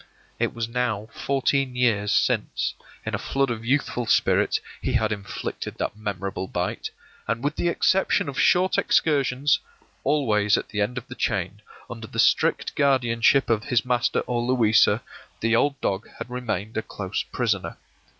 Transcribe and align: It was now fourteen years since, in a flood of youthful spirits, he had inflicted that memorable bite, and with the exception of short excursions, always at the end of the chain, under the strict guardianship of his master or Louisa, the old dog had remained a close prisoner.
It 0.39 0.55
was 0.55 0.67
now 0.67 1.09
fourteen 1.13 1.75
years 1.75 2.11
since, 2.11 2.73
in 3.05 3.13
a 3.13 3.19
flood 3.19 3.51
of 3.51 3.63
youthful 3.63 4.07
spirits, 4.07 4.59
he 4.81 4.93
had 4.93 5.11
inflicted 5.11 5.77
that 5.77 5.95
memorable 5.95 6.47
bite, 6.47 6.89
and 7.27 7.43
with 7.43 7.55
the 7.55 7.67
exception 7.67 8.27
of 8.27 8.39
short 8.39 8.79
excursions, 8.79 9.59
always 10.03 10.57
at 10.57 10.69
the 10.69 10.81
end 10.81 10.97
of 10.97 11.05
the 11.07 11.13
chain, 11.13 11.61
under 11.87 12.07
the 12.07 12.17
strict 12.17 12.75
guardianship 12.75 13.47
of 13.47 13.65
his 13.65 13.85
master 13.85 14.21
or 14.21 14.41
Louisa, 14.41 15.03
the 15.39 15.55
old 15.55 15.79
dog 15.81 16.09
had 16.17 16.31
remained 16.31 16.77
a 16.77 16.81
close 16.81 17.21
prisoner. 17.21 17.77